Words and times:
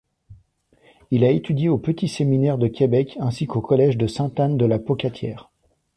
Il 1.11 1.23
a 1.23 1.29
étudié 1.29 1.69
au 1.69 1.77
Petit 1.77 2.07
Séminaire 2.07 2.57
de 2.57 2.67
Québec 2.67 3.15
ainsi 3.19 3.45
qu'au 3.45 3.61
Collège 3.61 3.97
de 3.97 4.07
Sainte-Anne-de-la-Pocatière. 4.07 5.51